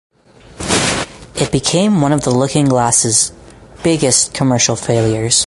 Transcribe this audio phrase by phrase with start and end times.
[1.35, 3.31] It became one of Looking Glass's
[3.83, 5.37] biggest commercial failures.